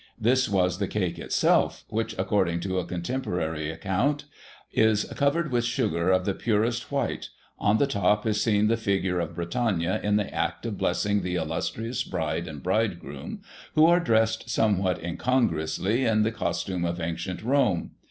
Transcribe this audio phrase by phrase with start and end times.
[0.19, 4.23] This was the cake itself, which, according to a contemporary accoimt,"
[4.87, 9.19] is covered with sugar of the purest white; on the top is seen the figure
[9.19, 13.43] of Britannia in the act of blessing the illustrious bride and bridegroom,
[13.75, 17.91] who are dressed, somewhat incongruously, in the costume of ancient Rome.